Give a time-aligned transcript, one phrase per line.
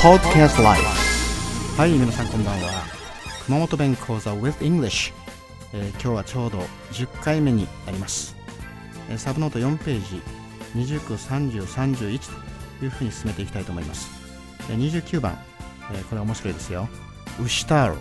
[0.00, 0.80] Podcast Life
[1.76, 2.84] はい皆さんこんばんは。
[3.46, 5.12] 熊本弁講座 with English、
[5.72, 6.58] えー今日はちょうど
[6.92, 8.36] 10回目になります、
[9.10, 10.22] えサブノート4ページ
[10.76, 12.20] 29、30、31
[12.78, 14.08] というふうに進めていきたいと思います、
[14.70, 15.36] え29番、
[15.92, 16.88] えーこれ面白いですよ。
[17.42, 17.96] ウシタール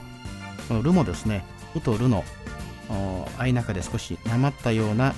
[0.67, 1.43] このルもですね。
[1.75, 2.23] ウとルの
[3.37, 5.15] 相中で少しなまったような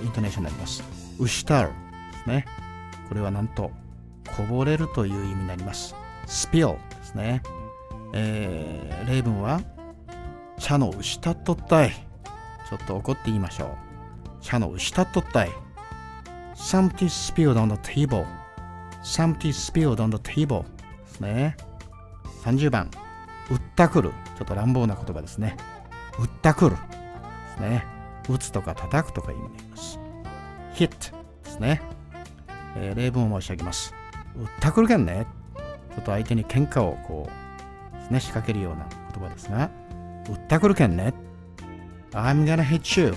[0.00, 0.84] イントネーションになります。
[1.18, 1.74] ウシタールで
[2.22, 2.46] すね。
[3.08, 3.72] これはなんと
[4.36, 5.96] こぼれるという意味になります。
[6.26, 7.42] スピルですね、
[8.12, 9.60] えー例文は
[10.58, 11.90] 茶のしたっとったい。
[12.68, 13.70] ちょっと怒って言いましょう。
[14.40, 15.50] 茶のしたっとったい。
[16.54, 18.24] Something spilled on the table.
[19.02, 20.68] Something spilled on the table で
[21.08, 21.56] すね。
[22.44, 22.90] 30番。
[23.50, 24.10] 売ったくる。
[24.38, 25.56] ちょっと乱暴な言葉ですね。
[26.18, 26.82] 売ったくるで
[27.56, 27.84] すね。
[28.28, 29.98] 打つとか叩くとか意味になります。
[30.74, 30.88] hit
[31.44, 31.82] ですね、
[32.76, 33.94] えー例文を申し上げます。
[34.36, 35.26] 売ったくるけんね。
[35.94, 37.28] ちょっと相手に喧嘩をこ
[38.10, 39.70] うね仕掛けるような言葉ですが
[40.28, 41.12] 売ったくるけんね。
[42.12, 43.14] I'm gonna hit you.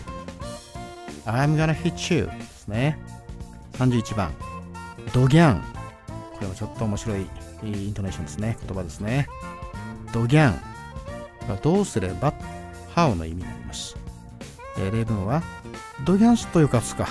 [1.26, 3.00] I'm gonna hit you ですね。
[3.74, 4.32] 31番。
[5.14, 5.62] ドギャン。
[6.34, 7.28] これもちょっと面白い
[7.64, 8.58] イントネーションですね。
[8.68, 9.28] 言葉ですね。
[10.14, 10.74] ドギャン。
[11.62, 12.34] どうすれば
[12.96, 13.98] How の意味になります、
[14.78, 15.44] えー例文は
[16.06, 17.08] ドギャンスというかつか、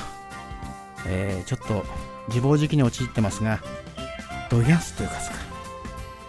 [1.06, 1.84] えーちょっと
[2.28, 3.60] 自暴自棄に陥ってますが
[4.48, 5.41] ドギャンスというかつか。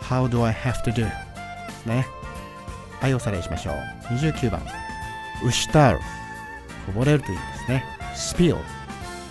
[0.10, 1.06] How do I have to do?
[1.86, 2.06] ね。
[3.00, 3.76] はいおさらいしましょう。
[4.14, 4.62] 29番
[5.46, 6.00] ウシタール
[6.86, 7.86] こぼれるという意味ですね。
[8.16, 8.58] spill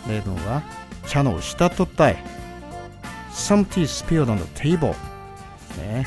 [0.09, 0.63] 例文は
[1.07, 2.17] 茶の下とったい
[3.31, 4.95] Some tea spilled on the table
[5.79, 6.07] ね。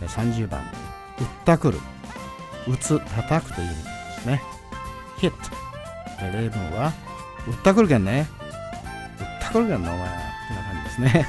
[0.00, 0.60] 30番。
[1.18, 1.80] 売ったくる。
[2.68, 4.42] 打つ叩くという意味ですね。
[5.18, 5.32] hit
[6.32, 6.92] 例文は
[7.46, 8.26] 売ったくるけんね。
[9.18, 11.26] 売ったくるけんなお前ってな感じですね。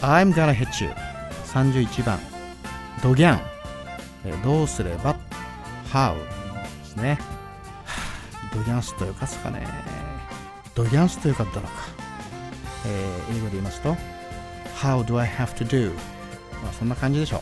[0.00, 0.90] I'm gonna hit you
[1.56, 2.18] 31番
[3.02, 3.40] ドギャン。
[4.26, 5.16] えどうすれば
[5.90, 7.18] How ですね。
[8.52, 9.66] ドギャンスというかすかね。
[10.74, 11.72] ドギャンスというかったのか、
[12.84, 13.96] えー英語で言いますと
[14.82, 15.94] How do I have to do
[16.62, 17.40] まあそんな感じでしょう。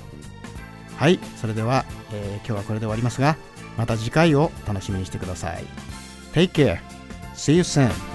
[0.96, 3.36] はいそれでは、えー今日はこれで終わりますが
[3.76, 5.64] また次回を楽しみにしてください。
[6.32, 6.78] Take care.
[7.34, 8.13] See you soon.